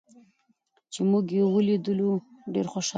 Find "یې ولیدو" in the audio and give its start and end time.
1.37-2.09